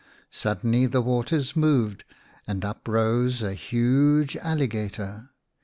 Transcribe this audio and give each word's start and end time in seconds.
Suddenly 0.31 0.87
the 0.87 0.99
waters 1.01 1.55
moved, 1.55 2.05
and 2.47 2.65
up 2.65 2.87
rose 2.87 3.43
a 3.43 3.53
huge 3.53 4.35
alligator. 4.35 5.29